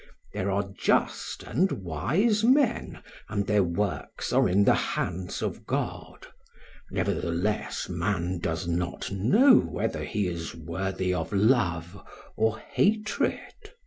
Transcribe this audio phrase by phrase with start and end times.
[0.33, 6.25] There are just and wise men and their works are in the hands of God;
[6.89, 12.01] nevertheless man does not know whether he is worthy of love
[12.35, 13.73] or hatred.